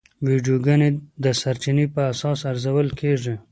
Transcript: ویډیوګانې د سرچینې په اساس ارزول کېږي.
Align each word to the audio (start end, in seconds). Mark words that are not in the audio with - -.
ویډیوګانې 0.27 0.89
د 1.23 1.25
سرچینې 1.41 1.85
په 1.93 2.01
اساس 2.11 2.39
ارزول 2.51 2.87
کېږي. 2.99 3.35